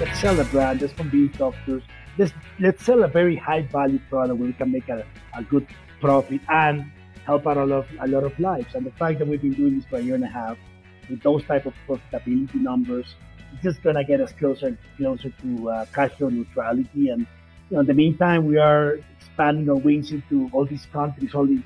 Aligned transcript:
let's 0.00 0.20
sell 0.20 0.38
a 0.38 0.44
brand, 0.44 0.82
let's 0.82 0.92
convince 0.92 1.36
doctors, 1.38 1.82
let's, 2.18 2.32
let's 2.60 2.84
sell 2.84 3.02
a 3.02 3.08
very 3.08 3.36
high 3.36 3.62
value 3.62 3.98
product 4.10 4.38
where 4.38 4.48
we 4.48 4.52
can 4.52 4.70
make 4.70 4.88
a, 4.88 5.06
a 5.34 5.42
good 5.44 5.66
profit 6.00 6.40
and 6.48 6.90
help 7.24 7.46
out 7.46 7.56
a 7.56 7.64
lot, 7.64 7.78
of, 7.78 7.86
a 8.00 8.06
lot 8.06 8.24
of 8.24 8.38
lives. 8.38 8.74
And 8.74 8.84
the 8.84 8.90
fact 8.92 9.18
that 9.18 9.26
we've 9.26 9.40
been 9.40 9.54
doing 9.54 9.76
this 9.76 9.86
for 9.86 9.96
a 9.96 10.00
year 10.00 10.14
and 10.14 10.24
a 10.24 10.28
half 10.28 10.58
with 11.08 11.22
those 11.22 11.44
type 11.44 11.64
of 11.66 11.74
profitability 11.88 12.56
numbers, 12.56 13.14
it's 13.52 13.62
just 13.62 13.82
going 13.82 13.96
to 13.96 14.04
get 14.04 14.20
us 14.20 14.32
closer 14.32 14.66
and 14.66 14.78
closer 14.98 15.30
to 15.30 15.70
uh, 15.70 15.86
cash 15.94 16.12
flow 16.12 16.28
neutrality. 16.28 17.08
And 17.08 17.26
you 17.70 17.76
know, 17.76 17.80
in 17.80 17.86
the 17.86 17.94
meantime, 17.94 18.44
we 18.46 18.58
are 18.58 18.98
expanding 19.18 19.68
our 19.70 19.76
wings 19.76 20.12
into 20.12 20.50
all 20.52 20.66
these 20.66 20.86
countries, 20.92 21.34
all 21.34 21.46
the 21.46 21.62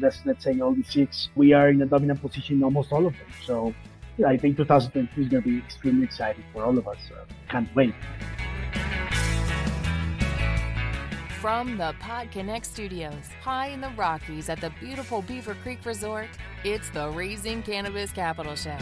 let's, 0.00 0.20
let's 0.24 0.44
say 0.44 0.60
all 0.60 0.72
the 0.72 0.84
six. 0.84 1.30
We 1.34 1.52
are 1.52 1.68
in 1.70 1.82
a 1.82 1.86
dominant 1.86 2.22
position 2.22 2.58
in 2.58 2.64
almost 2.64 2.92
all 2.92 3.06
of 3.06 3.12
them. 3.12 3.26
So 3.44 3.74
I 4.24 4.36
think 4.36 4.56
2022 4.56 5.20
is 5.20 5.28
going 5.28 5.42
to 5.42 5.48
be 5.48 5.58
extremely 5.58 6.04
exciting 6.04 6.44
for 6.52 6.64
all 6.64 6.76
of 6.76 6.86
us. 6.88 6.98
Uh, 7.10 7.24
can't 7.48 7.68
wait. 7.74 7.94
From 11.40 11.76
the 11.76 11.94
Pod 11.98 12.30
Connect 12.30 12.64
studios, 12.64 13.28
high 13.42 13.68
in 13.68 13.80
the 13.80 13.90
Rockies 13.90 14.48
at 14.48 14.60
the 14.60 14.70
beautiful 14.80 15.22
Beaver 15.22 15.56
Creek 15.62 15.84
Resort, 15.84 16.28
it's 16.62 16.88
the 16.90 17.10
Raising 17.10 17.62
Cannabis 17.62 18.12
Capital 18.12 18.54
Show. 18.54 18.78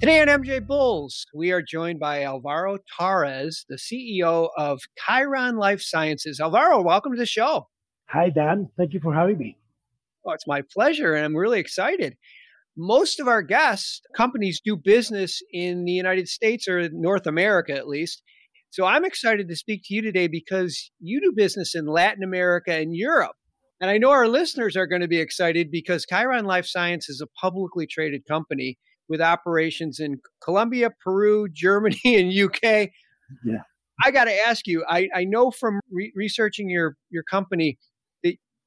Today 0.00 0.20
on 0.20 0.28
MJ 0.28 0.64
Bulls, 0.64 1.26
we 1.34 1.50
are 1.50 1.60
joined 1.60 1.98
by 1.98 2.22
Alvaro 2.22 2.78
Torres, 2.96 3.64
the 3.68 3.74
CEO 3.74 4.48
of 4.56 4.80
Khiron 4.96 5.58
Life 5.58 5.82
Sciences. 5.82 6.38
Alvaro, 6.38 6.80
welcome 6.82 7.12
to 7.12 7.18
the 7.18 7.26
show. 7.26 7.66
Hi, 8.06 8.30
Dan. 8.30 8.68
Thank 8.76 8.94
you 8.94 9.00
for 9.00 9.12
having 9.12 9.38
me. 9.38 9.57
Oh, 10.28 10.32
it's 10.32 10.46
my 10.46 10.62
pleasure, 10.74 11.14
and 11.14 11.24
I'm 11.24 11.36
really 11.36 11.58
excited. 11.58 12.16
Most 12.76 13.18
of 13.18 13.28
our 13.28 13.40
guests, 13.40 14.02
companies 14.14 14.60
do 14.62 14.76
business 14.76 15.40
in 15.52 15.84
the 15.84 15.92
United 15.92 16.28
States 16.28 16.68
or 16.68 16.88
North 16.92 17.26
America 17.26 17.72
at 17.72 17.88
least. 17.88 18.22
So 18.70 18.84
I'm 18.84 19.06
excited 19.06 19.48
to 19.48 19.56
speak 19.56 19.82
to 19.84 19.94
you 19.94 20.02
today 20.02 20.28
because 20.28 20.90
you 21.00 21.20
do 21.20 21.32
business 21.34 21.74
in 21.74 21.86
Latin 21.86 22.22
America 22.22 22.72
and 22.72 22.94
Europe. 22.94 23.36
And 23.80 23.90
I 23.90 23.96
know 23.96 24.10
our 24.10 24.28
listeners 24.28 24.76
are 24.76 24.86
going 24.86 25.00
to 25.00 25.08
be 25.08 25.18
excited 25.18 25.70
because 25.70 26.04
Khiron 26.04 26.44
Life 26.44 26.66
Science 26.66 27.08
is 27.08 27.22
a 27.22 27.40
publicly 27.40 27.86
traded 27.86 28.26
company 28.28 28.76
with 29.08 29.22
operations 29.22 29.98
in 29.98 30.20
Colombia, 30.44 30.90
Peru, 31.02 31.48
Germany, 31.50 31.98
and 32.04 32.30
UK. 32.30 32.90
Yeah. 33.44 33.62
I 34.04 34.10
got 34.10 34.24
to 34.24 34.46
ask 34.46 34.66
you, 34.66 34.84
I, 34.86 35.08
I 35.14 35.24
know 35.24 35.50
from 35.50 35.80
re- 35.90 36.12
researching 36.14 36.68
your, 36.68 36.96
your 37.10 37.24
company 37.24 37.78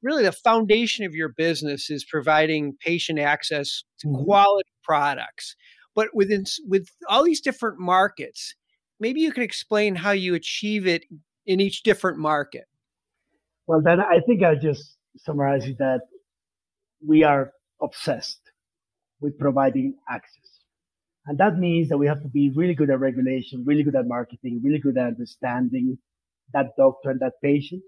really 0.01 0.23
the 0.23 0.31
foundation 0.31 1.05
of 1.05 1.13
your 1.13 1.29
business 1.29 1.89
is 1.89 2.03
providing 2.03 2.75
patient 2.83 3.19
access 3.19 3.83
to 3.99 4.07
mm-hmm. 4.07 4.23
quality 4.23 4.69
products. 4.83 5.55
But 5.95 6.09
within 6.13 6.45
with 6.67 6.87
all 7.09 7.23
these 7.23 7.41
different 7.41 7.79
markets, 7.79 8.55
maybe 8.99 9.21
you 9.21 9.31
can 9.31 9.43
explain 9.43 9.95
how 9.95 10.11
you 10.11 10.35
achieve 10.35 10.87
it 10.87 11.03
in 11.45 11.59
each 11.59 11.83
different 11.83 12.17
market. 12.17 12.65
Well, 13.67 13.81
then 13.81 13.99
I 13.99 14.19
think 14.25 14.43
I'll 14.43 14.59
just 14.59 14.97
summarize 15.17 15.65
it 15.65 15.77
that 15.79 16.01
we 17.05 17.23
are 17.23 17.51
obsessed 17.81 18.39
with 19.19 19.37
providing 19.37 19.95
access. 20.09 20.37
And 21.25 21.37
that 21.37 21.57
means 21.57 21.89
that 21.89 21.97
we 21.97 22.07
have 22.07 22.21
to 22.23 22.27
be 22.27 22.51
really 22.55 22.73
good 22.73 22.89
at 22.89 22.99
regulation, 22.99 23.63
really 23.65 23.83
good 23.83 23.95
at 23.95 24.07
marketing, 24.07 24.61
really 24.63 24.79
good 24.79 24.97
at 24.97 25.07
understanding 25.07 25.97
that 26.53 26.67
doctor 26.77 27.11
and 27.11 27.19
that 27.19 27.33
patient. 27.43 27.83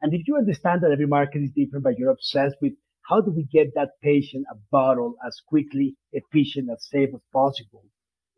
And 0.00 0.14
if 0.14 0.28
you 0.28 0.36
understand 0.36 0.82
that 0.82 0.92
every 0.92 1.06
market 1.06 1.42
is 1.42 1.50
different, 1.50 1.84
but 1.84 1.98
you're 1.98 2.10
obsessed 2.10 2.56
with 2.62 2.74
how 3.08 3.20
do 3.20 3.30
we 3.30 3.44
get 3.44 3.74
that 3.74 3.90
patient 4.02 4.44
a 4.50 4.54
bottle 4.70 5.16
as 5.26 5.40
quickly, 5.46 5.96
efficient, 6.12 6.68
as 6.70 6.86
safe 6.88 7.08
as 7.14 7.20
possible, 7.32 7.84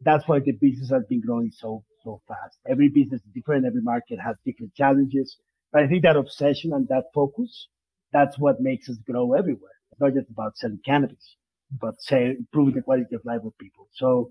that's 0.00 0.26
why 0.26 0.38
the 0.38 0.52
business 0.52 0.90
has 0.90 1.02
been 1.08 1.20
growing 1.20 1.50
so, 1.50 1.84
so 2.02 2.22
fast. 2.26 2.58
Every 2.68 2.88
business 2.88 3.20
is 3.20 3.32
different. 3.34 3.66
Every 3.66 3.82
market 3.82 4.18
has 4.24 4.36
different 4.44 4.74
challenges. 4.74 5.36
But 5.72 5.82
I 5.82 5.88
think 5.88 6.02
that 6.04 6.16
obsession 6.16 6.72
and 6.72 6.88
that 6.88 7.04
focus, 7.14 7.68
that's 8.12 8.38
what 8.38 8.60
makes 8.60 8.88
us 8.88 8.96
grow 9.06 9.34
everywhere. 9.34 9.72
It's 9.92 10.00
not 10.00 10.14
just 10.14 10.30
about 10.30 10.56
selling 10.56 10.80
cannabis, 10.84 11.36
but 11.78 12.00
say 12.00 12.36
improving 12.38 12.74
the 12.74 12.82
quality 12.82 13.14
of 13.14 13.24
life 13.24 13.42
of 13.44 13.56
people. 13.58 13.88
So 13.92 14.30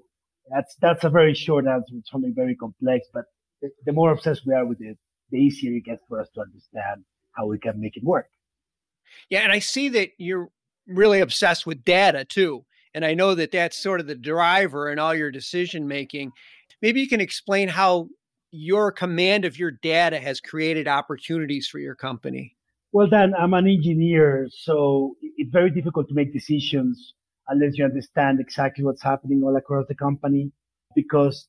that's, 0.49 0.75
that's 0.81 1.03
a 1.03 1.09
very 1.09 1.35
short 1.35 1.67
answer. 1.67 1.93
It's 1.95 2.09
something 2.09 2.33
very 2.35 2.55
complex, 2.55 3.07
but 3.13 3.25
the, 3.61 3.69
the 3.85 3.93
more 3.93 4.11
obsessed 4.11 4.47
we 4.47 4.53
are 4.53 4.65
with 4.65 4.81
it, 4.81 4.97
the 5.31 5.37
easier 5.37 5.73
it 5.73 5.85
gets 5.85 6.01
for 6.07 6.19
us 6.19 6.27
to 6.33 6.41
understand 6.41 7.03
how 7.33 7.47
we 7.47 7.59
can 7.59 7.79
make 7.79 7.97
it 7.97 8.03
work. 8.03 8.29
Yeah, 9.29 9.41
and 9.41 9.51
I 9.51 9.59
see 9.59 9.89
that 9.89 10.09
you're 10.17 10.49
really 10.87 11.19
obsessed 11.19 11.65
with 11.65 11.83
data 11.83 12.25
too. 12.25 12.65
And 12.93 13.05
I 13.05 13.13
know 13.13 13.35
that 13.35 13.51
that's 13.51 13.77
sort 13.77 13.99
of 13.99 14.07
the 14.07 14.15
driver 14.15 14.91
in 14.91 14.99
all 14.99 15.13
your 15.13 15.31
decision 15.31 15.87
making. 15.87 16.31
Maybe 16.81 17.01
you 17.01 17.07
can 17.07 17.21
explain 17.21 17.67
how 17.67 18.09
your 18.51 18.91
command 18.91 19.45
of 19.45 19.59
your 19.59 19.71
data 19.71 20.19
has 20.19 20.41
created 20.41 20.87
opportunities 20.87 21.67
for 21.67 21.79
your 21.79 21.95
company. 21.95 22.55
Well, 22.91 23.07
Dan, 23.07 23.33
I'm 23.37 23.53
an 23.53 23.67
engineer, 23.67 24.47
so 24.51 25.15
it's 25.21 25.51
very 25.51 25.69
difficult 25.69 26.07
to 26.09 26.15
make 26.15 26.33
decisions 26.33 27.13
unless 27.47 27.77
you 27.77 27.85
understand 27.85 28.39
exactly 28.39 28.83
what's 28.83 29.03
happening 29.03 29.43
all 29.43 29.55
across 29.55 29.85
the 29.87 29.95
company 29.95 30.51
because 30.95 31.47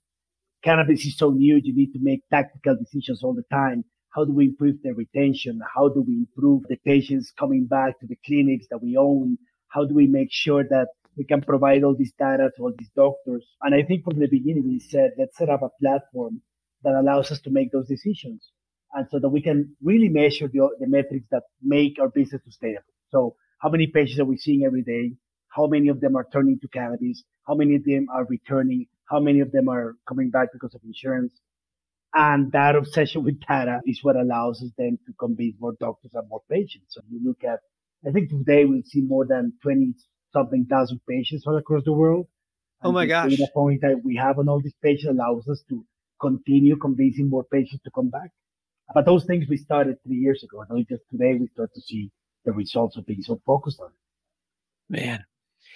cannabis 0.62 1.04
is 1.06 1.16
so 1.16 1.30
new, 1.30 1.58
you 1.62 1.74
need 1.74 1.92
to 1.92 1.98
make 2.02 2.20
tactical 2.30 2.76
decisions 2.76 3.22
all 3.22 3.34
the 3.34 3.44
time. 3.50 3.84
How 4.10 4.24
do 4.24 4.32
we 4.32 4.46
improve 4.46 4.82
the 4.82 4.92
retention? 4.92 5.60
How 5.74 5.88
do 5.88 6.02
we 6.02 6.14
improve 6.14 6.64
the 6.68 6.76
patients 6.84 7.32
coming 7.38 7.66
back 7.66 8.00
to 8.00 8.06
the 8.06 8.18
clinics 8.26 8.66
that 8.70 8.82
we 8.82 8.96
own? 8.96 9.38
How 9.68 9.84
do 9.84 9.94
we 9.94 10.08
make 10.08 10.32
sure 10.32 10.64
that 10.64 10.88
we 11.16 11.24
can 11.24 11.42
provide 11.42 11.84
all 11.84 11.94
this 11.96 12.12
data 12.18 12.50
to 12.56 12.62
all 12.62 12.72
these 12.76 12.90
doctors? 12.96 13.46
And 13.62 13.74
I 13.74 13.82
think 13.82 14.04
from 14.04 14.18
the 14.18 14.26
beginning, 14.26 14.64
we 14.66 14.80
said, 14.80 15.12
let's 15.16 15.36
set 15.36 15.48
up 15.48 15.62
a 15.62 15.70
platform 15.80 16.42
that 16.82 16.94
allows 16.94 17.30
us 17.30 17.40
to 17.42 17.50
make 17.50 17.70
those 17.70 17.86
decisions. 17.86 18.50
And 18.92 19.06
so 19.10 19.20
that 19.20 19.28
we 19.28 19.42
can 19.42 19.76
really 19.80 20.08
measure 20.08 20.48
the, 20.48 20.68
the 20.80 20.88
metrics 20.88 21.26
that 21.30 21.44
make 21.62 21.98
our 22.00 22.08
business 22.08 22.42
sustainable. 22.44 22.82
So 23.10 23.36
how 23.60 23.68
many 23.68 23.86
patients 23.86 24.18
are 24.18 24.24
we 24.24 24.38
seeing 24.38 24.64
every 24.64 24.82
day? 24.82 25.12
How 25.48 25.68
many 25.68 25.88
of 25.88 26.00
them 26.00 26.16
are 26.16 26.26
turning 26.32 26.58
to 26.60 26.68
cannabis? 26.68 27.22
How 27.46 27.54
many 27.54 27.76
of 27.76 27.84
them 27.84 28.06
are 28.12 28.24
returning? 28.24 28.86
How 29.08 29.20
many 29.20 29.38
of 29.40 29.52
them 29.52 29.68
are 29.68 29.94
coming 30.08 30.30
back 30.30 30.48
because 30.52 30.74
of 30.74 30.80
insurance? 30.84 31.32
And 32.12 32.50
that 32.52 32.74
obsession 32.74 33.22
with 33.24 33.40
data 33.40 33.80
is 33.86 34.00
what 34.02 34.16
allows 34.16 34.62
us 34.62 34.70
then 34.76 34.98
to 35.06 35.12
convince 35.18 35.54
more 35.60 35.74
doctors 35.78 36.10
and 36.14 36.28
more 36.28 36.42
patients. 36.50 36.86
So 36.88 37.02
you 37.08 37.20
look 37.24 37.44
at, 37.44 37.60
I 38.06 38.10
think 38.10 38.30
today 38.30 38.64
we'll 38.64 38.82
see 38.84 39.00
more 39.00 39.26
than 39.26 39.52
20 39.62 39.94
something 40.32 40.66
thousand 40.66 41.00
patients 41.08 41.44
all 41.46 41.56
across 41.56 41.84
the 41.84 41.92
world. 41.92 42.26
oh 42.82 42.92
my 42.92 43.06
gosh. 43.06 43.36
The 43.36 43.48
point 43.54 43.82
that 43.82 44.00
we 44.04 44.16
have 44.16 44.38
on 44.38 44.48
all 44.48 44.60
these 44.60 44.74
patients 44.82 45.18
allows 45.18 45.46
us 45.48 45.62
to 45.68 45.84
continue 46.20 46.76
convincing 46.76 47.28
more 47.28 47.44
patients 47.44 47.82
to 47.84 47.90
come 47.94 48.10
back. 48.10 48.30
But 48.92 49.06
those 49.06 49.24
things 49.24 49.46
we 49.48 49.56
started 49.56 49.96
three 50.02 50.16
years 50.16 50.42
ago. 50.42 50.62
And 50.62 50.70
only 50.70 50.86
just 50.88 51.02
today 51.10 51.34
we 51.38 51.46
start 51.48 51.70
to 51.74 51.80
see 51.80 52.10
the 52.44 52.52
results 52.52 52.96
of 52.96 53.06
being 53.06 53.22
so 53.22 53.40
focused 53.46 53.80
on 53.80 53.88
it. 53.88 55.00
Man, 55.00 55.24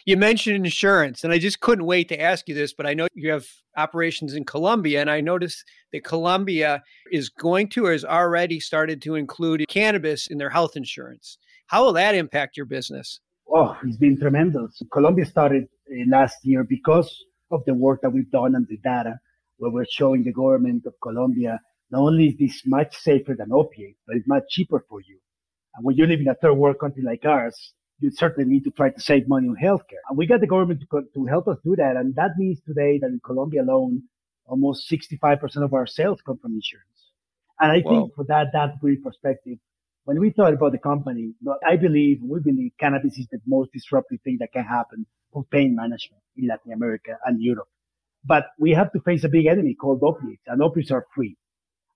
you 0.04 0.16
mentioned 0.16 0.65
insurance, 0.65 1.25
and 1.25 1.32
I 1.32 1.38
just 1.38 1.60
couldn't 1.60 1.87
wait 1.87 2.09
to 2.10 2.20
ask 2.20 2.48
you 2.48 2.54
this, 2.54 2.75
but 2.75 2.87
I 2.87 2.94
know 2.94 3.09
you 3.15 3.31
have 3.31 3.47
operations 3.76 4.34
in 4.34 4.44
Colombia, 4.44 5.00
and 5.00 5.10
I 5.10 5.20
noticed 5.20 5.65
that 5.92 6.04
Colombia 6.04 6.82
is 7.10 7.31
going 7.31 7.69
to 7.70 7.87
or 7.87 7.92
has 7.92 8.04
already 8.04 8.60
started 8.60 9.00
to 9.03 9.14
include 9.14 9.64
cannabis 9.69 10.26
in 10.26 10.38
their 10.38 10.50
health 10.50 10.76
insurance. 10.76 11.38
How 11.69 11.84
will 11.84 11.94
that 11.94 12.14
impact 12.14 12.56
your 12.56 12.66
business? 12.66 13.20
Oh, 13.48 13.76
it's 13.84 13.97
been 13.97 14.19
tremendous. 14.19 14.82
Colombia 14.93 15.25
started 15.25 15.64
uh, 15.91 16.04
last 16.09 16.38
year 16.43 16.64
because 16.64 17.25
of 17.50 17.62
the 17.66 17.75
work 17.75 18.00
that 18.03 18.10
we've 18.10 18.31
done 18.31 18.54
and 18.54 18.66
the 18.69 18.78
data, 18.78 19.19
where 19.56 19.70
we're 19.70 19.87
showing 19.91 20.25
the 20.25 20.32
government 20.32 20.84
of 20.87 20.94
Colombia 21.03 21.60
not 21.91 22.00
only 22.00 22.28
is 22.28 22.37
this 22.38 22.62
much 22.66 22.97
safer 22.97 23.34
than 23.38 23.53
opiate, 23.53 23.97
but 24.06 24.16
it's 24.16 24.26
much 24.26 24.43
cheaper 24.50 24.84
for 24.88 25.00
you. 25.00 25.19
And 25.75 25.84
when 25.84 25.97
you 25.97 26.06
live 26.06 26.20
in 26.20 26.28
a 26.28 26.34
third 26.34 26.54
world 26.54 26.78
country 26.78 27.03
like 27.03 27.25
ours, 27.25 27.72
you 28.00 28.10
certainly 28.10 28.50
need 28.50 28.65
to 28.65 28.71
try 28.71 28.91
to 28.91 29.00
save 29.00 29.29
money 29.29 29.49
on 29.49 29.56
healthcare. 29.56 30.02
And 30.08 30.19
we 30.19 30.26
got 30.26 30.41
the 30.41 30.46
government 30.46 30.81
to, 30.81 31.02
to 31.14 31.26
help 31.26 31.49
us 31.49 31.58
do 31.64 31.76
that. 31.76 31.96
And 31.96 32.14
that 32.17 32.32
means 32.37 32.61
today 32.67 32.99
that 32.99 33.06
in 33.06 33.20
Colombia 33.25 33.62
alone, 33.62 34.02
almost 34.46 34.91
65% 34.91 35.64
of 35.64 35.73
our 35.73 35.87
sales 35.87 36.20
come 36.25 36.38
from 36.38 36.55
insurance. 36.55 36.88
And 37.61 37.70
I 37.70 37.82
think 37.82 38.14
for 38.14 38.25
that, 38.25 38.49
that 38.52 38.81
brief 38.81 39.02
perspective, 39.02 39.58
when 40.05 40.20
we 40.20 40.31
thought 40.31 40.52
about 40.52 40.73
the 40.73 40.79
company, 40.79 41.32
I 41.67 41.76
believe, 41.76 42.20
we 42.23 42.41
believe 42.41 42.73
cannabis 42.79 43.17
is 43.17 43.26
the 43.31 43.41
most 43.46 43.73
disruptive 43.73 44.20
thing 44.23 44.38
that 44.41 44.52
can 44.52 44.64
happen 44.64 45.06
for 45.32 45.44
pain 45.44 45.75
management 45.75 46.23
in 46.37 46.49
Latin 46.49 46.73
America 46.73 47.17
and 47.25 47.41
Europe. 47.41 47.69
But 48.25 48.46
we 48.58 48.73
have 48.73 48.93
to 48.93 49.00
face 49.00 49.25
a 49.25 49.29
big 49.29 49.46
enemy 49.46 49.75
called 49.75 50.02
opiates 50.02 50.43
and 50.46 50.62
opiates 50.62 50.91
are 50.91 51.06
free. 51.14 51.37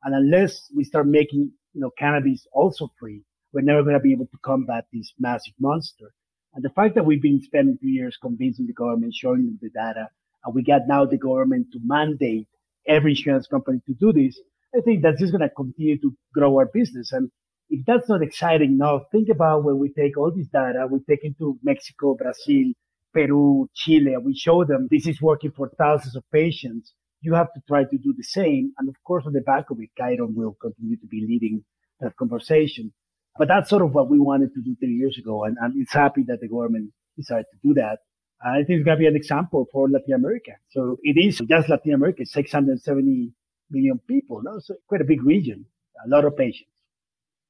And 0.04 0.14
unless 0.14 0.70
we 0.74 0.84
start 0.84 1.06
making, 1.06 1.50
you 1.74 1.80
know, 1.80 1.90
cannabis 1.98 2.46
also 2.52 2.90
free, 2.98 3.22
we're 3.52 3.62
never 3.62 3.82
going 3.82 3.94
to 3.94 4.00
be 4.00 4.12
able 4.12 4.26
to 4.26 4.38
combat 4.42 4.84
this 4.92 5.12
massive 5.18 5.54
monster. 5.58 6.12
And 6.54 6.64
the 6.64 6.70
fact 6.70 6.94
that 6.94 7.04
we've 7.04 7.22
been 7.22 7.40
spending 7.42 7.78
two 7.80 7.88
years 7.88 8.18
convincing 8.20 8.66
the 8.66 8.72
government, 8.72 9.14
showing 9.14 9.44
them 9.44 9.58
the 9.60 9.70
data, 9.70 10.08
and 10.44 10.54
we 10.54 10.62
got 10.62 10.82
now 10.86 11.04
the 11.04 11.18
government 11.18 11.68
to 11.72 11.80
mandate 11.84 12.46
every 12.86 13.12
insurance 13.12 13.46
company 13.46 13.80
to 13.86 13.94
do 13.94 14.12
this, 14.12 14.40
I 14.74 14.80
think 14.80 15.02
that's 15.02 15.20
just 15.20 15.32
going 15.32 15.48
to 15.48 15.54
continue 15.54 15.98
to 16.00 16.14
grow 16.32 16.56
our 16.58 16.66
business. 16.66 17.12
And 17.12 17.30
if 17.70 17.84
that's 17.86 18.08
not 18.08 18.22
exciting 18.22 18.72
enough, 18.72 19.02
think 19.12 19.28
about 19.28 19.64
when 19.64 19.78
we 19.78 19.90
take 19.92 20.16
all 20.16 20.32
this 20.34 20.46
data, 20.46 20.86
we 20.90 21.00
take 21.08 21.24
it 21.24 21.38
to 21.38 21.58
Mexico, 21.62 22.14
Brazil, 22.14 22.72
Peru, 23.12 23.68
Chile, 23.74 24.14
and 24.14 24.24
we 24.24 24.34
show 24.34 24.64
them 24.64 24.88
this 24.90 25.06
is 25.06 25.20
working 25.20 25.52
for 25.52 25.70
thousands 25.78 26.16
of 26.16 26.24
patients. 26.32 26.92
You 27.20 27.34
have 27.34 27.52
to 27.54 27.60
try 27.66 27.84
to 27.84 27.98
do 27.98 28.14
the 28.16 28.22
same. 28.22 28.72
And 28.78 28.88
of 28.88 28.96
course, 29.04 29.24
on 29.26 29.32
the 29.32 29.40
back 29.40 29.70
of 29.70 29.78
it, 29.80 29.90
Khiron 29.98 30.34
will 30.34 30.56
continue 30.60 30.96
to 30.96 31.06
be 31.06 31.24
leading 31.26 31.64
that 32.00 32.16
conversation. 32.16 32.92
But 33.38 33.48
that's 33.48 33.70
sort 33.70 33.82
of 33.82 33.94
what 33.94 34.10
we 34.10 34.18
wanted 34.18 34.52
to 34.54 34.60
do 34.60 34.74
three 34.80 34.94
years 34.94 35.16
ago. 35.18 35.44
And, 35.44 35.56
and 35.60 35.80
it's 35.80 35.92
happy 35.92 36.24
that 36.26 36.40
the 36.40 36.48
government 36.48 36.90
decided 37.16 37.46
to 37.52 37.68
do 37.68 37.74
that. 37.74 37.98
I 38.44 38.62
think 38.64 38.80
it's 38.80 38.84
going 38.84 38.96
to 38.96 39.00
be 39.00 39.06
an 39.06 39.16
example 39.16 39.66
for 39.72 39.88
Latin 39.88 40.14
America. 40.14 40.52
So 40.70 40.96
it 41.02 41.16
is 41.18 41.38
just 41.38 41.68
Latin 41.68 41.94
America, 41.94 42.24
670 42.24 43.32
million 43.70 44.00
people. 44.06 44.42
No? 44.42 44.58
So 44.60 44.74
quite 44.88 45.00
a 45.00 45.04
big 45.04 45.24
region, 45.24 45.66
a 46.04 46.08
lot 46.08 46.24
of 46.24 46.36
patients. 46.36 46.70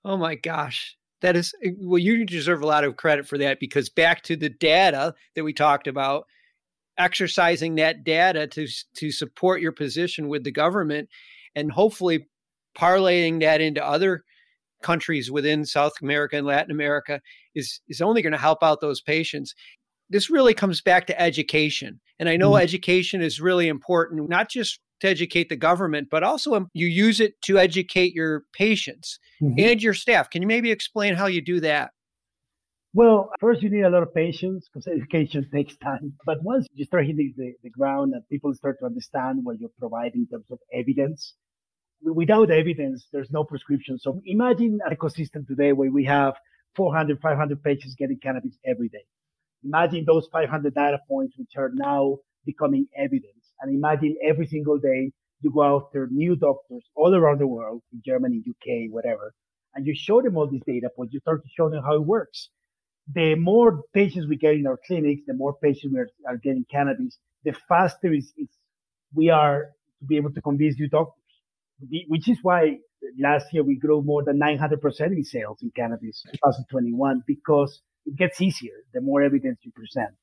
Oh 0.04 0.16
my 0.16 0.34
gosh. 0.34 0.96
That 1.20 1.36
is, 1.36 1.54
well, 1.78 1.98
you 1.98 2.24
deserve 2.24 2.62
a 2.62 2.66
lot 2.66 2.84
of 2.84 2.96
credit 2.96 3.26
for 3.26 3.38
that 3.38 3.58
because 3.58 3.88
back 3.88 4.22
to 4.24 4.36
the 4.36 4.48
data 4.48 5.14
that 5.34 5.44
we 5.44 5.52
talked 5.52 5.88
about, 5.88 6.26
exercising 6.96 7.74
that 7.76 8.04
data 8.04 8.46
to, 8.46 8.66
to 8.96 9.10
support 9.10 9.60
your 9.60 9.72
position 9.72 10.28
with 10.28 10.44
the 10.44 10.52
government 10.52 11.08
and 11.54 11.72
hopefully 11.72 12.28
parlaying 12.76 13.40
that 13.40 13.60
into 13.60 13.84
other 13.84 14.24
countries 14.82 15.30
within 15.30 15.64
South 15.64 15.92
America 16.02 16.36
and 16.36 16.46
Latin 16.46 16.70
America 16.70 17.20
is, 17.54 17.80
is 17.88 18.00
only 18.00 18.22
going 18.22 18.32
to 18.32 18.38
help 18.38 18.62
out 18.62 18.80
those 18.80 19.00
patients 19.00 19.54
this 20.10 20.30
really 20.30 20.54
comes 20.54 20.80
back 20.80 21.06
to 21.06 21.20
education. 21.20 22.00
And 22.18 22.28
I 22.28 22.36
know 22.36 22.52
mm-hmm. 22.52 22.62
education 22.62 23.20
is 23.22 23.40
really 23.40 23.68
important, 23.68 24.28
not 24.28 24.48
just 24.48 24.80
to 25.00 25.08
educate 25.08 25.48
the 25.48 25.56
government, 25.56 26.08
but 26.10 26.22
also 26.22 26.54
um, 26.54 26.68
you 26.72 26.86
use 26.86 27.20
it 27.20 27.40
to 27.42 27.58
educate 27.58 28.14
your 28.14 28.44
patients 28.52 29.18
mm-hmm. 29.40 29.54
and 29.58 29.82
your 29.82 29.94
staff. 29.94 30.30
Can 30.30 30.42
you 30.42 30.48
maybe 30.48 30.70
explain 30.70 31.14
how 31.14 31.26
you 31.26 31.40
do 31.40 31.60
that? 31.60 31.90
Well, 32.94 33.30
first 33.38 33.62
you 33.62 33.70
need 33.70 33.82
a 33.82 33.90
lot 33.90 34.02
of 34.02 34.14
patience 34.14 34.68
because 34.72 34.88
education 34.88 35.48
takes 35.54 35.76
time. 35.76 36.14
But 36.24 36.42
once 36.42 36.66
you 36.72 36.84
start 36.84 37.06
hitting 37.06 37.34
the, 37.36 37.52
the 37.62 37.70
ground 37.70 38.12
and 38.14 38.22
people 38.28 38.52
start 38.54 38.78
to 38.80 38.86
understand 38.86 39.40
what 39.42 39.60
you're 39.60 39.70
providing 39.78 40.22
in 40.22 40.26
terms 40.26 40.50
of 40.50 40.58
evidence, 40.72 41.34
without 42.02 42.50
evidence, 42.50 43.06
there's 43.12 43.30
no 43.30 43.44
prescription. 43.44 43.98
So 43.98 44.20
imagine 44.24 44.80
an 44.84 44.96
ecosystem 44.96 45.46
today 45.46 45.72
where 45.72 45.90
we 45.90 46.04
have 46.04 46.34
400, 46.76 47.20
500 47.20 47.62
patients 47.62 47.94
getting 47.98 48.18
cannabis 48.18 48.56
every 48.64 48.88
day. 48.88 49.04
Imagine 49.64 50.04
those 50.06 50.28
500 50.32 50.74
data 50.74 50.98
points, 51.08 51.34
which 51.36 51.52
are 51.56 51.70
now 51.74 52.18
becoming 52.46 52.86
evidence. 52.96 53.52
And 53.60 53.74
imagine 53.74 54.16
every 54.24 54.46
single 54.46 54.78
day 54.78 55.12
you 55.40 55.50
go 55.52 55.78
after 55.78 56.08
new 56.10 56.36
doctors 56.36 56.84
all 56.94 57.14
around 57.14 57.40
the 57.40 57.46
world, 57.46 57.82
in 57.92 58.02
Germany, 58.04 58.42
UK, 58.48 58.90
whatever, 58.90 59.34
and 59.74 59.86
you 59.86 59.94
show 59.94 60.20
them 60.22 60.36
all 60.36 60.48
these 60.48 60.62
data 60.66 60.88
points. 60.94 61.12
You 61.14 61.20
start 61.20 61.42
to 61.42 61.48
show 61.56 61.68
them 61.68 61.82
how 61.82 61.94
it 61.94 62.04
works. 62.04 62.50
The 63.14 63.34
more 63.36 63.82
patients 63.94 64.26
we 64.28 64.36
get 64.36 64.54
in 64.54 64.66
our 64.66 64.78
clinics, 64.86 65.22
the 65.26 65.34
more 65.34 65.54
patients 65.54 65.92
we 65.92 66.00
are, 66.00 66.08
are 66.26 66.36
getting 66.36 66.64
cannabis, 66.70 67.18
the 67.44 67.54
faster 67.68 68.12
is, 68.12 68.32
we 69.14 69.30
are 69.30 69.66
to 70.00 70.06
be 70.06 70.16
able 70.16 70.32
to 70.32 70.42
convince 70.42 70.78
new 70.78 70.88
doctors, 70.88 71.27
which 72.08 72.28
is 72.28 72.38
why 72.42 72.78
last 73.18 73.46
year 73.52 73.62
we 73.62 73.78
grew 73.78 74.02
more 74.02 74.24
than 74.24 74.38
900% 74.38 75.00
in 75.00 75.24
sales 75.24 75.58
in 75.62 75.70
cannabis 75.74 76.22
2021 76.32 77.22
because 77.26 77.80
it 78.06 78.16
gets 78.16 78.40
easier 78.40 78.72
the 78.92 79.00
more 79.00 79.22
evidence 79.22 79.58
you 79.62 79.72
present. 79.72 80.14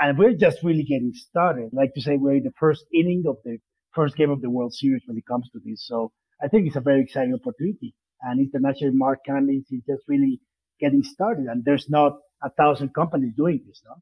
And 0.00 0.18
we're 0.18 0.34
just 0.34 0.58
really 0.62 0.82
getting 0.82 1.12
started. 1.14 1.70
Like 1.72 1.94
to 1.94 2.00
say 2.00 2.16
we're 2.16 2.36
in 2.36 2.42
the 2.42 2.52
first 2.58 2.84
inning 2.92 3.24
of 3.28 3.36
the 3.44 3.58
first 3.94 4.16
game 4.16 4.30
of 4.30 4.40
the 4.40 4.50
World 4.50 4.74
Series 4.74 5.02
when 5.06 5.16
it 5.16 5.26
comes 5.26 5.48
to 5.52 5.60
this. 5.64 5.86
So 5.86 6.12
I 6.42 6.48
think 6.48 6.66
it's 6.66 6.76
a 6.76 6.80
very 6.80 7.02
exciting 7.02 7.34
opportunity. 7.34 7.94
And 8.20 8.40
international 8.40 8.92
market 8.94 9.22
cannabis 9.26 9.70
is 9.70 9.82
just 9.86 10.02
really 10.08 10.40
getting 10.80 11.02
started. 11.02 11.46
And 11.46 11.64
there's 11.64 11.88
not 11.88 12.14
a 12.42 12.50
thousand 12.50 12.94
companies 12.94 13.34
doing 13.36 13.60
this, 13.66 13.82
no? 13.84 13.94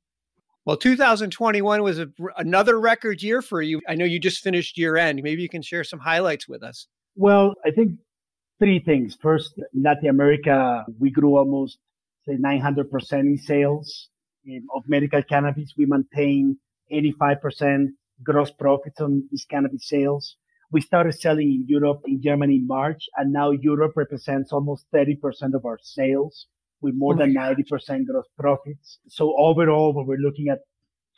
Well, 0.64 0.76
2021 0.76 1.82
was 1.82 1.98
a, 1.98 2.08
another 2.36 2.78
record 2.78 3.20
year 3.20 3.42
for 3.42 3.60
you. 3.60 3.80
I 3.88 3.96
know 3.96 4.04
you 4.04 4.20
just 4.20 4.42
finished 4.42 4.78
year 4.78 4.96
end. 4.96 5.20
Maybe 5.22 5.42
you 5.42 5.48
can 5.48 5.62
share 5.62 5.82
some 5.82 5.98
highlights 5.98 6.48
with 6.48 6.62
us. 6.62 6.86
Well, 7.16 7.54
I 7.66 7.72
think 7.72 7.98
three 8.60 8.78
things. 8.78 9.16
First, 9.20 9.54
in 9.58 9.82
Latin 9.82 10.08
America, 10.08 10.84
we 11.00 11.10
grew 11.10 11.36
almost 11.36 11.78
say 12.26 12.36
900% 12.36 13.12
in 13.20 13.38
sales 13.38 14.08
of 14.74 14.82
medical 14.86 15.22
cannabis. 15.24 15.74
We 15.76 15.86
maintain 15.86 16.58
85% 16.92 17.88
gross 18.22 18.52
profits 18.52 19.00
on 19.00 19.28
these 19.32 19.44
cannabis 19.44 19.88
sales. 19.88 20.36
We 20.70 20.80
started 20.80 21.20
selling 21.20 21.48
in 21.52 21.64
Europe, 21.66 22.02
in 22.06 22.22
Germany 22.22 22.56
in 22.56 22.66
March, 22.68 23.08
and 23.16 23.32
now 23.32 23.50
Europe 23.50 23.94
represents 23.96 24.52
almost 24.52 24.86
30% 24.94 25.54
of 25.54 25.64
our 25.66 25.78
sales 25.82 26.46
with 26.82 26.94
more 26.96 27.14
than 27.14 27.34
90% 27.34 28.06
gross 28.06 28.26
profits. 28.38 28.98
So 29.08 29.34
overall, 29.38 29.94
when 29.94 30.06
we're 30.06 30.18
looking 30.18 30.48
at 30.48 30.58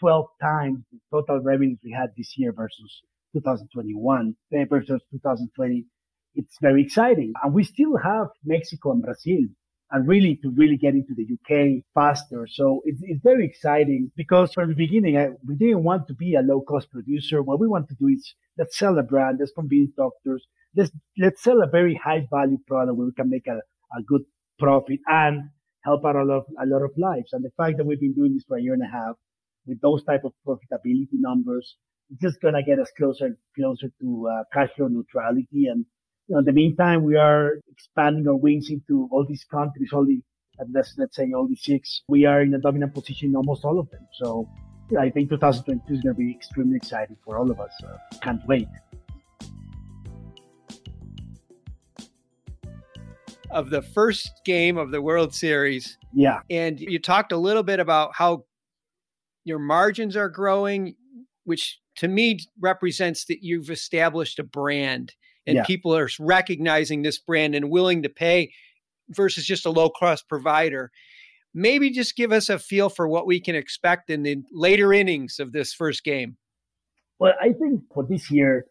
12 0.00 0.26
times 0.40 0.84
the 0.93 0.99
total 1.11 1.40
revenues 1.40 1.78
we 1.82 1.93
had 1.93 2.11
this 2.16 2.37
year 2.37 2.52
versus 2.52 3.02
2021 3.32 4.37
eh, 4.52 4.64
versus 4.69 5.00
2020, 5.11 5.84
it's 6.34 6.58
very 6.61 6.82
exciting. 6.82 7.32
And 7.43 7.55
we 7.55 7.64
still 7.64 7.96
have 7.96 8.28
Mexico 8.44 8.93
and 8.93 9.02
Brazil 9.02 9.46
and 9.90 10.08
really 10.08 10.37
to 10.43 10.50
really 10.50 10.76
get 10.76 10.94
into 10.94 11.14
the 11.14 11.26
UK 11.34 11.84
faster. 11.94 12.49
So 12.50 12.82
it's, 12.84 13.00
it's 13.02 13.22
very 13.22 13.46
exciting 13.46 14.10
because 14.17 14.52
from 14.52 14.69
the 14.69 14.75
beginning, 14.75 15.17
I, 15.17 15.28
we 15.46 15.55
didn't 15.55 15.84
want 15.84 16.08
to 16.08 16.14
be 16.14 16.34
a 16.34 16.40
low 16.40 16.62
cost 16.62 16.90
producer. 16.90 17.43
What 17.43 17.60
we 17.60 17.69
want 17.69 17.88
to 17.88 17.94
do 17.94 18.08
is 18.08 18.34
let's 18.58 18.76
sell 18.76 18.99
a 18.99 19.02
brand, 19.02 19.38
let's 19.38 19.52
convince 19.52 19.90
doctors, 19.96 20.46
let's, 20.76 20.90
let's 21.19 21.43
sell 21.43 21.62
a 21.62 21.69
very 21.69 21.94
high 21.94 22.26
value 22.31 22.58
product 22.67 22.96
where 22.96 23.06
we 23.06 23.12
can 23.12 23.31
make 23.31 23.46
a, 23.46 23.60
a 23.96 24.02
good 24.06 24.22
profit 24.58 24.99
and 25.06 25.50
help 25.84 26.04
out 26.04 26.16
a 26.16 26.25
lot, 26.25 26.38
of, 26.38 26.44
a 26.60 26.66
lot 26.66 26.82
of 26.82 26.90
lives. 26.96 27.32
And 27.32 27.44
the 27.44 27.52
fact 27.56 27.76
that 27.76 27.86
we've 27.86 28.00
been 28.00 28.14
doing 28.14 28.34
this 28.34 28.44
for 28.46 28.56
a 28.56 28.62
year 28.62 28.75
and 28.75 28.82
a 28.82 28.90
half 28.90 29.16
with 29.66 29.81
those 29.81 30.02
type 30.04 30.25
of 30.25 30.32
profitability 30.46 31.19
numbers, 31.20 31.76
it's 32.10 32.20
just 32.20 32.40
going 32.40 32.54
to 32.54 32.62
get 32.62 32.78
us 32.78 32.90
closer 32.96 33.26
and 33.26 33.36
closer 33.56 33.88
to 34.00 34.28
uh, 34.28 34.44
cash 34.52 34.70
flow 34.76 34.88
neutrality 34.88 35.66
and 35.66 35.86
you 36.28 36.34
know, 36.34 36.38
in 36.38 36.44
the 36.46 36.52
meantime, 36.52 37.04
we 37.04 37.16
are 37.16 37.60
expanding 37.70 38.26
our 38.26 38.34
wings 38.36 38.70
into 38.70 39.08
all 39.12 39.26
these 39.28 39.44
countries, 39.44 39.90
all 39.92 40.06
the, 40.06 40.22
let's, 40.72 40.94
let's 40.96 41.16
say 41.16 41.31
all 41.36 41.46
the 41.46 41.56
six. 41.56 42.00
We 42.08 42.25
are 42.25 42.40
in 42.40 42.54
a 42.54 42.58
dominant 42.58 42.94
position 42.94 43.31
in 43.31 43.36
almost 43.36 43.64
all 43.64 43.78
of 43.78 43.90
them. 43.90 44.06
So 44.12 44.48
I 44.98 45.10
think 45.10 45.28
2022 45.28 45.92
is 45.92 46.00
going 46.00 46.14
to 46.14 46.19
be 46.19 46.31
extremely 46.31 46.76
exciting 46.76 47.16
for 47.25 47.36
all 47.36 47.50
of 47.50 47.60
us. 47.60 47.72
Uh, 47.82 47.98
can't 48.22 48.40
wait. 48.46 48.69
Of 53.55 53.71
the 53.71 53.83
first 53.83 54.31
game 54.45 54.77
of 54.77 54.91
the 54.91 55.01
World 55.01 55.35
Series. 55.35 55.97
Yeah. 56.12 56.41
And 56.51 56.79
you 56.81 56.99
talked 56.99 57.33
a 57.33 57.37
little 57.37 57.62
bit 57.62 57.81
about 57.81 58.11
how 58.15 58.45
your 59.44 59.58
margins 59.58 60.17
are 60.17 60.29
growing, 60.29 60.96
which 61.44 61.79
to 61.99 62.08
me 62.08 62.41
represents 62.61 63.27
that 63.27 63.43
you've 63.43 63.70
established 63.70 64.39
a 64.39 64.44
brand 64.44 65.15
and 65.46 65.56
yeah. 65.56 65.65
people 65.65 65.94
are 65.94 66.08
recognizing 66.19 67.03
this 67.03 67.19
brand 67.19 67.55
and 67.55 67.70
willing 67.70 68.03
to 68.03 68.08
pay 68.08 68.53
versus 69.11 69.44
just 69.44 69.67
a 69.67 69.70
low 69.70 69.91
cost 69.91 70.29
provider. 70.29 70.91
Maybe 71.53 71.91
just 71.91 72.17
give 72.17 72.32
us 72.32 72.49
a 72.49 72.58
feel 72.58 72.89
for 72.89 73.06
what 73.06 73.27
we 73.27 73.41
can 73.41 73.55
expect 73.55 74.11
in 74.11 74.23
the 74.23 74.39
later 74.51 74.93
innings 74.93 75.39
of 75.39 75.53
this 75.53 75.73
first 75.73 76.03
game. 76.03 76.37
Well, 77.19 77.34
I 77.41 77.53
think 77.53 77.82
for 77.93 78.05
this 78.05 78.31
year, 78.31 78.67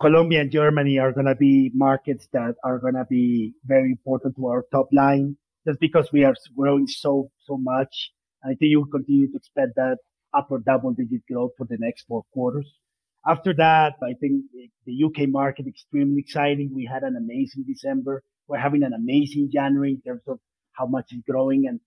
Colombia 0.00 0.42
and 0.42 0.50
Germany 0.50 0.98
are 0.98 1.12
going 1.12 1.26
to 1.26 1.34
be 1.34 1.70
markets 1.74 2.28
that 2.32 2.54
are 2.62 2.78
going 2.78 2.94
to 2.94 3.06
be 3.08 3.54
very 3.64 3.90
important 3.90 4.36
to 4.36 4.46
our 4.46 4.64
top 4.70 4.88
line 4.92 5.36
just 5.66 5.80
because 5.80 6.12
we 6.12 6.22
are 6.22 6.34
growing 6.54 6.86
so, 6.86 7.30
so 7.38 7.56
much. 7.56 8.12
I 8.44 8.48
think 8.48 8.70
you 8.70 8.80
will 8.80 8.90
continue 8.90 9.30
to 9.30 9.36
expect 9.36 9.74
that 9.76 9.96
upper 10.34 10.58
double 10.58 10.92
digit 10.92 11.22
growth 11.26 11.52
for 11.56 11.66
the 11.66 11.78
next 11.80 12.04
four 12.06 12.24
quarters. 12.32 12.70
After 13.26 13.54
that, 13.54 13.94
I 14.02 14.12
think 14.20 14.44
the 14.84 15.04
UK 15.04 15.28
market 15.28 15.66
extremely 15.66 16.20
exciting. 16.20 16.70
We 16.74 16.84
had 16.84 17.02
an 17.02 17.16
amazing 17.16 17.64
December. 17.66 18.22
We're 18.48 18.58
having 18.58 18.82
an 18.82 18.92
amazing 18.92 19.50
January 19.52 19.92
in 19.92 20.02
terms 20.02 20.22
of 20.28 20.38
how 20.72 20.86
much 20.86 21.06
is 21.10 21.22
growing. 21.28 21.66
And 21.66 21.80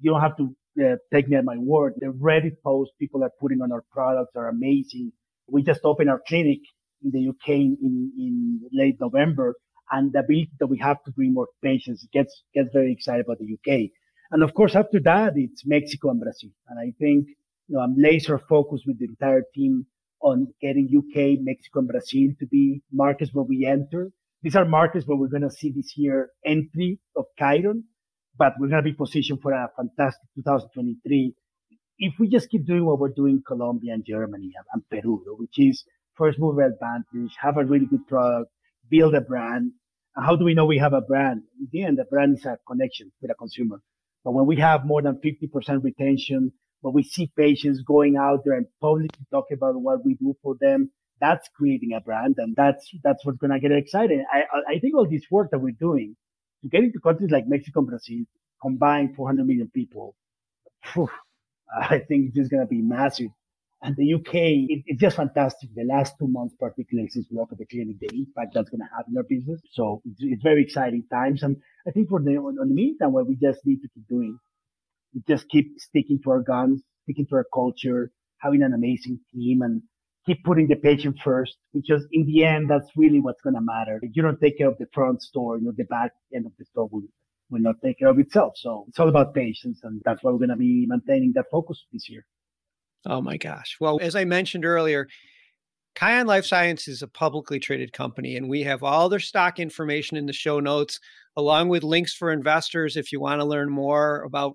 you 0.00 0.12
don't 0.12 0.20
have 0.20 0.36
to 0.36 0.54
uh, 0.84 0.96
take 1.12 1.28
me 1.28 1.36
at 1.36 1.44
my 1.44 1.56
word. 1.56 1.94
The 1.96 2.08
Reddit 2.08 2.62
posts 2.62 2.94
people 3.00 3.24
are 3.24 3.32
putting 3.40 3.62
on 3.62 3.72
our 3.72 3.84
products 3.90 4.36
are 4.36 4.48
amazing. 4.48 5.12
We 5.48 5.62
just 5.62 5.80
opened 5.82 6.10
our 6.10 6.20
clinic 6.28 6.60
in 7.04 7.10
the 7.10 7.28
UK 7.28 7.48
in, 7.48 8.12
in 8.18 8.60
late 8.72 8.96
November 9.00 9.54
and 9.90 10.12
the 10.12 10.20
ability 10.20 10.50
that 10.58 10.66
we 10.66 10.78
have 10.78 11.02
to 11.04 11.12
bring 11.12 11.34
more 11.34 11.48
patients 11.62 12.06
gets, 12.12 12.42
gets 12.54 12.70
very 12.72 12.92
excited 12.92 13.26
about 13.26 13.38
the 13.38 13.52
UK. 13.54 13.90
And 14.30 14.42
of 14.42 14.54
course, 14.54 14.74
after 14.74 14.98
that, 15.00 15.34
it's 15.36 15.66
Mexico 15.66 16.10
and 16.10 16.20
Brazil. 16.20 16.50
And 16.68 16.78
I 16.78 16.92
think, 16.98 17.28
you 17.68 17.76
know, 17.76 17.80
I'm 17.80 17.94
laser 17.96 18.38
focused 18.38 18.84
with 18.86 18.98
the 18.98 19.06
entire 19.06 19.42
team 19.54 19.86
on 20.20 20.48
getting 20.60 20.88
UK, 20.88 21.38
Mexico, 21.40 21.80
and 21.80 21.88
Brazil 21.88 22.30
to 22.40 22.46
be 22.46 22.82
markets 22.90 23.30
where 23.34 23.44
we 23.44 23.66
enter. 23.66 24.10
These 24.42 24.56
are 24.56 24.64
markets 24.64 25.06
where 25.06 25.16
we're 25.16 25.28
going 25.28 25.42
to 25.42 25.50
see 25.50 25.70
this 25.70 25.96
year 25.96 26.30
entry 26.44 26.98
of 27.16 27.26
Khiron, 27.38 27.82
but 28.36 28.54
we're 28.58 28.68
going 28.68 28.82
to 28.82 28.90
be 28.90 28.96
positioned 28.96 29.40
for 29.42 29.52
a 29.52 29.68
fantastic 29.76 30.28
2023 30.36 31.34
if 31.98 32.14
we 32.18 32.28
just 32.28 32.50
keep 32.50 32.66
doing 32.66 32.84
what 32.84 32.98
we're 32.98 33.08
doing 33.08 33.34
in 33.34 33.42
Colombia 33.46 33.92
and 33.92 34.04
Germany 34.04 34.52
and, 34.72 34.82
Peru, 34.88 35.22
which 35.38 35.58
is 35.58 35.84
first 36.16 36.38
mover 36.38 36.62
advantage, 36.62 37.34
have 37.40 37.56
a 37.56 37.64
really 37.64 37.86
good 37.86 38.06
product, 38.06 38.50
build 38.90 39.14
a 39.14 39.20
brand. 39.20 39.72
And 40.16 40.26
how 40.26 40.36
do 40.36 40.44
we 40.44 40.54
know 40.54 40.66
we 40.66 40.78
have 40.78 40.92
a 40.92 41.00
brand? 41.00 41.42
In 41.58 41.68
the 41.72 41.84
end, 41.84 41.98
the 41.98 42.04
brand 42.04 42.38
is 42.38 42.44
a 42.46 42.58
connection 42.66 43.12
with 43.20 43.30
a 43.30 43.34
consumer. 43.34 43.80
But 44.24 44.32
when 44.32 44.46
we 44.46 44.56
have 44.56 44.86
more 44.86 45.02
than 45.02 45.16
50% 45.16 45.82
retention, 45.84 46.52
but 46.84 46.92
we 46.92 47.02
see 47.02 47.32
patients 47.34 47.80
going 47.80 48.16
out 48.16 48.44
there 48.44 48.54
and 48.54 48.66
publicly 48.80 49.26
talking 49.30 49.56
about 49.56 49.80
what 49.80 50.04
we 50.04 50.14
do 50.14 50.36
for 50.42 50.54
them. 50.60 50.90
That's 51.20 51.48
creating 51.56 51.94
a 51.94 52.00
brand, 52.00 52.34
and 52.38 52.54
that's 52.54 52.90
that's 53.02 53.24
what's 53.24 53.38
gonna 53.38 53.58
get 53.58 53.72
excited. 53.72 54.20
I 54.30 54.42
I 54.68 54.78
think 54.80 54.94
all 54.94 55.08
this 55.08 55.24
work 55.30 55.50
that 55.50 55.60
we're 55.60 55.80
doing 55.80 56.16
to 56.62 56.68
get 56.68 56.84
into 56.84 57.00
countries 57.00 57.30
like 57.30 57.46
Mexico 57.46 57.80
and 57.80 57.88
Brazil, 57.88 58.24
combined 58.60 59.16
400 59.16 59.46
million 59.46 59.70
people, 59.72 60.14
whew, 60.92 61.08
I 61.80 62.00
think 62.00 62.26
it's 62.26 62.36
just 62.36 62.50
gonna 62.50 62.66
be 62.66 62.82
massive. 62.82 63.30
And 63.84 63.94
the 63.96 64.14
UK, 64.14 64.34
it, 64.34 64.82
it's 64.86 65.00
just 65.00 65.16
fantastic. 65.16 65.68
The 65.74 65.84
last 65.84 66.14
two 66.18 66.26
months, 66.26 66.54
particularly 66.58 67.10
since 67.10 67.26
we 67.30 67.38
opened 67.38 67.58
the 67.58 67.66
clinic, 67.66 68.00
the 68.00 68.08
impact 68.16 68.54
that's 68.54 68.70
going 68.70 68.80
to 68.80 68.88
have 68.96 69.04
in 69.10 69.16
our 69.18 69.24
business. 69.24 69.60
So 69.72 70.00
it's, 70.06 70.20
it's, 70.20 70.42
very 70.42 70.62
exciting 70.62 71.04
times. 71.12 71.42
And 71.42 71.58
I 71.86 71.90
think 71.90 72.08
for 72.08 72.18
the, 72.18 72.36
on, 72.38 72.56
the 72.56 72.74
meantime, 72.74 73.12
what 73.12 73.28
we 73.28 73.36
just 73.36 73.60
need 73.66 73.82
to 73.82 73.88
keep 73.94 74.08
doing, 74.08 74.38
we 75.14 75.20
just 75.28 75.50
keep 75.50 75.78
sticking 75.78 76.18
to 76.24 76.30
our 76.30 76.40
guns, 76.40 76.80
sticking 77.02 77.26
to 77.26 77.34
our 77.34 77.46
culture, 77.52 78.10
having 78.38 78.62
an 78.62 78.72
amazing 78.72 79.20
team 79.34 79.60
and 79.60 79.82
keep 80.24 80.42
putting 80.44 80.66
the 80.66 80.76
patient 80.76 81.18
first, 81.22 81.58
because 81.74 82.06
in 82.10 82.24
the 82.24 82.42
end, 82.42 82.70
that's 82.70 82.88
really 82.96 83.20
what's 83.20 83.42
going 83.42 83.54
to 83.54 83.60
matter. 83.60 84.00
If 84.00 84.12
you 84.16 84.22
don't 84.22 84.40
take 84.40 84.56
care 84.56 84.68
of 84.68 84.78
the 84.78 84.86
front 84.94 85.20
store, 85.20 85.58
you 85.58 85.64
know, 85.66 85.72
the 85.76 85.84
back 85.84 86.12
end 86.34 86.46
of 86.46 86.52
the 86.58 86.64
store 86.64 86.88
will, 86.90 87.02
will 87.50 87.60
not 87.60 87.76
take 87.84 87.98
care 87.98 88.08
of 88.08 88.18
itself. 88.18 88.54
So 88.56 88.86
it's 88.88 88.98
all 88.98 89.10
about 89.10 89.34
patients. 89.34 89.80
And 89.82 90.00
that's 90.06 90.22
why 90.22 90.30
we're 90.32 90.38
going 90.38 90.48
to 90.48 90.56
be 90.56 90.86
maintaining 90.88 91.34
that 91.34 91.50
focus 91.52 91.84
this 91.92 92.08
year. 92.08 92.24
Oh 93.06 93.20
my 93.20 93.36
gosh. 93.36 93.76
Well, 93.80 93.98
as 94.00 94.16
I 94.16 94.24
mentioned 94.24 94.64
earlier, 94.64 95.08
Khiron 95.94 96.26
Life 96.26 96.46
Science 96.46 96.88
is 96.88 97.02
a 97.02 97.08
publicly 97.08 97.60
traded 97.60 97.92
company, 97.92 98.36
and 98.36 98.48
we 98.48 98.62
have 98.62 98.82
all 98.82 99.08
their 99.08 99.20
stock 99.20 99.60
information 99.60 100.16
in 100.16 100.26
the 100.26 100.32
show 100.32 100.58
notes, 100.58 100.98
along 101.36 101.68
with 101.68 101.84
links 101.84 102.14
for 102.14 102.32
investors 102.32 102.96
if 102.96 103.12
you 103.12 103.20
want 103.20 103.40
to 103.40 103.46
learn 103.46 103.70
more 103.70 104.22
about 104.22 104.54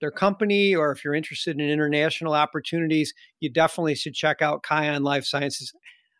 their 0.00 0.10
company 0.10 0.74
or 0.74 0.92
if 0.92 1.04
you're 1.04 1.14
interested 1.14 1.58
in 1.58 1.68
international 1.68 2.34
opportunities. 2.34 3.12
You 3.40 3.50
definitely 3.50 3.94
should 3.94 4.14
check 4.14 4.42
out 4.42 4.62
Khiron 4.62 5.02
Life 5.02 5.24
Sciences. 5.24 5.72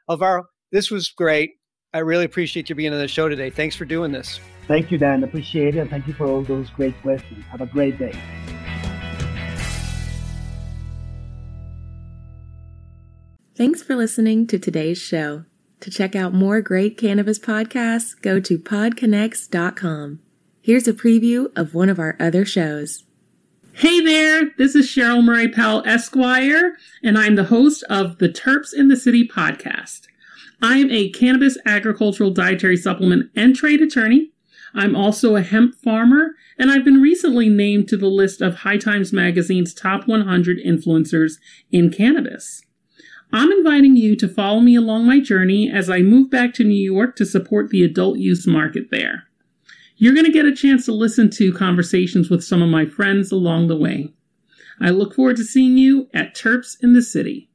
Alvaro, 0.08 0.44
this 0.72 0.90
was 0.90 1.10
great. 1.10 1.52
I 1.92 1.98
really 1.98 2.24
appreciate 2.24 2.68
you 2.68 2.74
being 2.74 2.92
on 2.92 2.98
the 2.98 3.08
show 3.08 3.28
today. 3.28 3.50
Thanks 3.50 3.76
for 3.76 3.84
doing 3.84 4.12
this. 4.12 4.40
Thank 4.66 4.90
you, 4.90 4.98
Dan. 4.98 5.24
Appreciate 5.24 5.76
it. 5.76 5.90
Thank 5.90 6.06
you 6.06 6.14
for 6.14 6.26
all 6.26 6.42
those 6.42 6.70
great 6.70 7.00
questions. 7.02 7.44
Have 7.50 7.60
a 7.60 7.66
great 7.66 7.98
day. 7.98 8.12
Thanks 13.60 13.82
for 13.82 13.94
listening 13.94 14.46
to 14.46 14.58
today's 14.58 14.96
show. 14.96 15.44
To 15.80 15.90
check 15.90 16.16
out 16.16 16.32
more 16.32 16.62
great 16.62 16.96
cannabis 16.96 17.38
podcasts, 17.38 18.18
go 18.22 18.40
to 18.40 18.58
podconx.com. 18.58 20.20
Here's 20.62 20.88
a 20.88 20.94
preview 20.94 21.54
of 21.54 21.74
one 21.74 21.90
of 21.90 21.98
our 21.98 22.16
other 22.18 22.46
shows. 22.46 23.04
Hey 23.74 24.00
there, 24.00 24.52
this 24.56 24.74
is 24.74 24.86
Cheryl 24.86 25.22
Murray 25.22 25.46
Powell 25.46 25.82
Esquire, 25.84 26.78
and 27.04 27.18
I'm 27.18 27.34
the 27.34 27.44
host 27.44 27.82
of 27.90 28.16
the 28.16 28.30
Terps 28.30 28.72
in 28.72 28.88
the 28.88 28.96
City 28.96 29.28
podcast. 29.28 30.06
I'm 30.62 30.90
a 30.90 31.10
cannabis 31.10 31.58
agricultural 31.66 32.30
dietary 32.30 32.78
supplement 32.78 33.30
and 33.36 33.54
trade 33.54 33.82
attorney. 33.82 34.30
I'm 34.72 34.96
also 34.96 35.36
a 35.36 35.42
hemp 35.42 35.74
farmer, 35.74 36.30
and 36.58 36.70
I've 36.70 36.86
been 36.86 37.02
recently 37.02 37.50
named 37.50 37.88
to 37.88 37.98
the 37.98 38.08
list 38.08 38.40
of 38.40 38.60
High 38.60 38.78
Times 38.78 39.12
Magazine's 39.12 39.74
top 39.74 40.08
100 40.08 40.56
influencers 40.64 41.34
in 41.70 41.90
cannabis. 41.90 42.62
I'm 43.32 43.52
inviting 43.52 43.96
you 43.96 44.16
to 44.16 44.28
follow 44.28 44.60
me 44.60 44.74
along 44.74 45.06
my 45.06 45.20
journey 45.20 45.70
as 45.70 45.88
I 45.88 46.00
move 46.00 46.30
back 46.30 46.52
to 46.54 46.64
New 46.64 46.74
York 46.74 47.14
to 47.16 47.26
support 47.26 47.70
the 47.70 47.84
adult 47.84 48.18
use 48.18 48.46
market 48.46 48.90
there. 48.90 49.24
You're 49.96 50.14
going 50.14 50.26
to 50.26 50.32
get 50.32 50.46
a 50.46 50.54
chance 50.54 50.86
to 50.86 50.92
listen 50.92 51.30
to 51.32 51.52
conversations 51.52 52.30
with 52.30 52.42
some 52.42 52.62
of 52.62 52.70
my 52.70 52.86
friends 52.86 53.30
along 53.30 53.68
the 53.68 53.76
way. 53.76 54.12
I 54.80 54.90
look 54.90 55.14
forward 55.14 55.36
to 55.36 55.44
seeing 55.44 55.76
you 55.76 56.08
at 56.14 56.34
Terps 56.34 56.76
in 56.82 56.94
the 56.94 57.02
City. 57.02 57.49